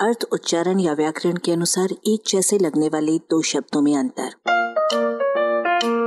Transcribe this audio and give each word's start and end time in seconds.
अर्थ, 0.00 0.24
उच्चारण 0.32 0.80
या 0.80 0.92
व्याकरण 0.92 1.36
के 1.36 1.52
अनुसार 1.52 1.88
एक 1.92 2.22
जैसे 2.28 2.58
लगने 2.58 2.88
वाले 2.88 3.18
दो 3.18 3.42
शब्दों 3.42 3.80
में 3.80 3.96
अंतर। 3.96 4.28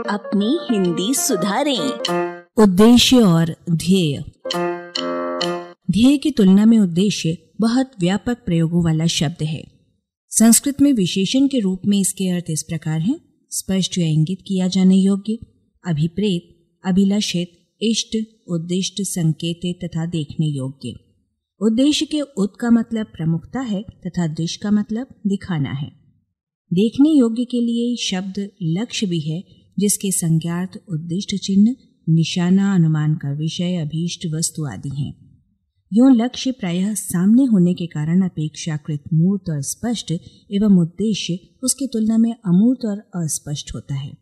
अपनी 0.09 0.59
हिंदी 0.71 1.13
सुधारें। 1.13 1.79
उद्देश्य 2.63 3.17
और 3.17 3.55
ध्येय। 3.71 4.23
ध्येय 5.91 6.17
की 6.17 6.31
तुलना 6.31 6.65
में 6.65 6.79
उद्देश्य 6.79 7.37
बहुत 7.61 7.91
व्यापक 7.99 8.37
प्रयोगों 8.45 8.83
वाला 8.83 9.05
शब्द 9.05 9.43
है। 9.43 9.63
संस्कृत 10.29 10.81
में 10.81 10.93
विशेषण 10.93 11.47
के 11.47 11.59
रूप 11.59 11.81
में 11.87 11.99
इसके 11.99 12.29
अर्थ 12.29 12.45
इस 12.49 12.63
प्रकार 12.63 13.01
हैं। 13.01 13.21
स्पष्ट 13.49 13.97
या 13.97 14.07
इंगित 14.07 14.39
किया 14.47 14.67
जाने 14.67 14.95
योग्य। 14.95 15.37
अभिप्रेत, 15.87 16.71
अभिलाषित, 16.85 17.75
इष्ट, 17.81 18.17
उद्दिष्ट 18.47 18.95
संकेत 18.99 19.79
तथा 19.83 20.05
देखने 20.05 20.45
योग्य। 20.45 21.10
उद्देश्य 21.63 22.05
के 22.05 22.21
उत 22.21 22.53
का 22.59 22.69
मतलब 22.69 23.05
प्रमुखता 23.05 23.59
है 23.59 23.81
तथा 23.81 24.27
दिश 24.27 24.55
का 24.55 24.71
मतलब 24.71 25.07
दिखाना 25.27 25.69
है। 25.69 25.91
देखने 26.73 27.09
योग्य 27.09 27.45
के 27.45 27.61
लिए 27.61 27.95
शब्द 27.95 28.49
लक्ष्य 28.63 29.07
भी 29.07 29.19
है, 29.19 29.43
जिसके 29.79 30.11
संज्ञार्थ, 30.11 30.79
उद्दिष्ट 30.89 31.35
चिन्ह, 31.35 31.75
निशाना, 32.09 32.75
अनुमान 32.75 33.15
का 33.15 33.31
विषय, 33.31 33.75
अभीष्ट 33.75 34.25
वस्तु 34.25 34.65
आदि 34.65 34.89
हैं। 34.89 35.43
यों 35.93 36.15
लक्ष्य 36.15 36.51
प्रायः 36.51 36.93
सामने 36.93 37.43
होने 37.43 37.73
के 37.73 37.85
कारण 37.85 38.21
अपेक्षाकृत 38.21 39.03
मूर्त 39.13 39.49
और 39.49 39.61
स्पष्ट 39.61 40.11
एवं 40.51 40.81
उद्देश्य 40.81 41.39
उसकी 41.63 41.87
तुलना 41.87 42.17
में 42.17 42.33
अमूर्त 42.33 42.85
और 42.85 42.97
अस्पष्ट 42.99 43.71
होता 43.75 43.95
है। 43.95 44.13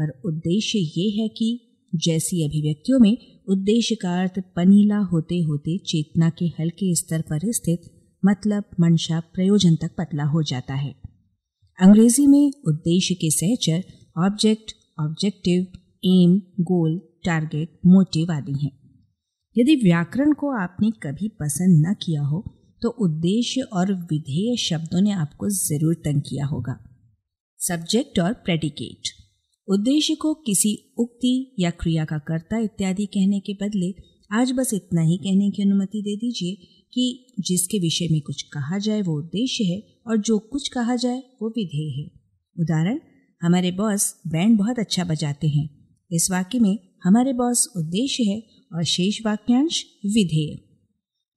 पर 0.00 0.22
उद्देश्य 0.26 0.78
ये 0.78 1.22
है 1.22 1.28
कि 1.28 1.65
जैसी 1.96 2.44
अभिव्यक्तियों 2.44 2.98
में 2.98 3.16
उद्देश्य 3.48 3.94
का 3.94 4.20
अर्थ 4.20 4.38
पनीला 4.56 4.98
होते 5.12 5.40
होते 5.42 5.76
चेतना 5.86 6.30
के 6.30 6.46
हल्के 6.58 6.94
स्तर 6.94 7.22
पर 7.22 7.52
स्थित 7.52 7.90
मतलब 8.22 8.64
मंशा 8.80 9.20
प्रयोजन 9.34 9.76
तक 9.76 9.94
पतला 9.98 10.24
हो 10.24 10.42
जाता 10.42 10.74
है। 10.74 10.94
अंग्रेज़ी 11.78 12.26
में 12.26 12.52
उद्देश्य 12.68 13.14
के 13.14 13.30
सहचर 13.32 13.82
object 14.16 14.72
objective 14.98 15.66
aim 16.06 16.36
goal 16.64 16.98
target 17.24 17.78
motive 17.86 18.32
आदि 18.32 18.52
हैं। 18.54 18.70
यदि 19.56 19.74
व्याकरण 19.76 20.32
को 20.32 20.50
आपने 20.54 20.90
कभी 21.02 21.28
पसंद 21.40 21.86
न 21.86 21.94
किया 22.02 22.22
हो 22.22 22.42
तो 22.82 22.88
उद्देश्य 23.00 23.60
और 23.72 23.92
विधेय 24.04 24.56
शब्दों 24.60 25.00
ने 25.00 25.12
आपको 25.14 25.48
ज़रूर 25.50 25.94
तंग 26.04 26.20
किया 26.20 26.46
होगा। 26.46 26.78
सब्जेक्ट 27.60 28.18
और 28.20 28.32
प्रेडिकेट 28.44 29.08
उद्देश्य 29.68 30.14
को 30.14 30.34
किसी 30.34 30.94
उक्ति 30.98 31.54
या 31.58 31.70
क्रिया 31.70 32.04
का 32.04 32.18
कर्ता 32.18 32.58
इत्यादि 32.58 33.06
कहने 33.06 33.40
के 33.40 33.54
बदले 33.54 33.94
आज 34.32 34.52
बस 34.52 34.74
इतना 34.74 35.00
ही 35.00 35.16
कहने 35.16 35.50
की 35.50 35.62
अनुमति 35.62 36.02
दे 36.02 36.16
दीजिए 36.16 36.54
कि 36.92 37.34
जिसके 37.40 37.78
विषय 37.78 38.08
में 38.12 38.20
कुछ 38.20 38.42
कहा 38.42 38.78
जाए 38.78 39.02
वो 39.02 39.18
उद्देश्य 39.18 39.64
है 39.64 39.82
और 40.06 40.16
जो 40.16 40.38
कुछ 40.38 40.68
कहा 40.68 40.96
जाए 40.96 41.22
वो 41.42 41.48
विधेय 41.48 42.02
है। 42.02 42.10
उदाहरण, 42.60 43.00
हमारे 43.42 43.70
बॉस 43.72 44.20
बैंड 44.26 44.58
बहुत 44.58 44.78
अच्छा 44.78 45.04
बजाते 45.04 45.48
हैं। 45.48 45.68
इस 46.12 46.28
वाक्य 46.30 46.58
में 46.58 46.78
हमारे 47.04 47.32
बॉस 47.32 47.72
उद्देश्य 47.76 48.24
है 48.24 48.42
और 48.74 48.84
शेष 48.84 49.18
वाक्यांश 49.26 49.84
विधेय। 50.06 50.58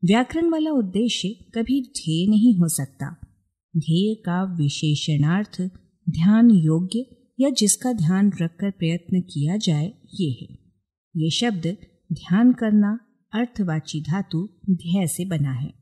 व्याकरण 0.05 0.49
वाला 0.49 0.71
उद्देश्य 0.71 1.29
कभी 1.29 1.81
ध्येय 1.81 2.27
नहीं 2.27 2.55
हो 2.55 2.67
सकता। 2.67 3.11
ध्येय 3.77 4.15
का 4.15 4.43
विशेषणार्थ 4.57 5.61
ध्यान 6.09 6.51
योग्य 6.51 7.05
या 7.39 7.49
जिसका 7.49 7.93
ध्यान 7.93 8.31
रखकर 8.41 8.71
प्रयत्न 8.71 9.21
किया 9.21 9.57
जाए, 9.57 9.93
ये 10.19 10.29
है। 10.41 10.57
ये 11.17 11.29
शब्द 11.29 11.77
ध्यान 12.13 12.53
करना 12.53 12.99
अर्थवाची 13.33 14.01
धातु 14.01 14.49
ध्यय 14.69 15.07
से 15.07 15.25
बना 15.25 15.51
है। 15.51 15.73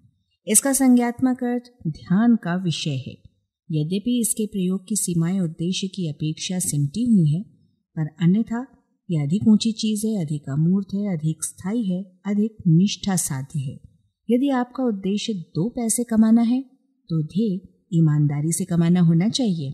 इसका 0.47 0.73
संज्ञात्मक 0.73 1.43
अर्थ 1.43 1.63
ध्यान 1.87 2.35
का 2.35 2.55
विषय 2.55 2.95
है। 3.07 3.17
यद्यपि 3.71 4.19
इसके 4.19 4.45
प्रयोग 4.45 4.87
की 4.87 4.95
सीमाएँ 4.95 5.39
उद्देश्य 5.39 5.87
की 5.87 6.09
अपेक्षा 6.09 6.59
सिमटी 6.59 7.05
हुई 7.05 7.33
है, 7.33 7.43
पर 7.95 8.07
अन्यथा 8.21 8.67
यह 9.11 9.23
अधिक 9.23 9.47
ऊँची 9.47 9.71
चीज़ 9.71 10.07
है, 10.07 10.21
अधिक 10.21 10.49
अमूर्त 10.49 10.87
है, 10.93 11.17
अधिक 11.17 11.43
स्थायी 11.43 11.83
है, 11.83 12.03
अधिक 12.25 12.55
निष्ठा 12.67 13.15
साध्य 13.15 13.59
है। 13.59 13.79
यदि 14.29 14.49
आपका 14.49 14.83
उद्देश्य 14.83 15.33
दो 15.33 15.69
पैसे 15.69 16.03
कमाना 16.03 16.41
है 16.41 16.61
तो 17.09 17.23
ध्येय 17.23 17.59
ईमानदारी 17.93 18.51
से 18.51 18.65
कमाना 18.65 18.99
होना 18.99 19.29
चाहिए। 19.29 19.73